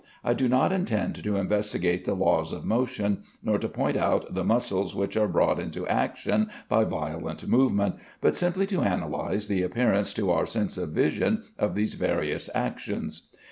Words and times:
I 0.23 0.33
do 0.33 0.47
not 0.47 0.71
intend 0.71 1.23
to 1.23 1.35
investigate 1.35 2.05
the 2.05 2.15
laws 2.15 2.51
of 2.53 2.65
motion, 2.65 3.21
nor 3.43 3.59
to 3.59 3.69
point 3.69 3.95
out 3.95 4.33
the 4.33 4.43
muscles 4.43 4.95
which 4.95 5.15
are 5.15 5.27
brought 5.27 5.59
into 5.59 5.85
action 5.87 6.49
by 6.67 6.85
violent 6.85 7.47
movement, 7.47 7.97
but 8.19 8.35
simply 8.35 8.65
to 8.65 8.81
analyze 8.81 9.45
the 9.45 9.61
appearance 9.61 10.11
to 10.15 10.31
our 10.31 10.47
sense 10.47 10.75
of 10.75 10.89
vision 10.89 11.43
of 11.59 11.75
these 11.75 11.93
various 11.93 12.49
actions. 12.55 13.27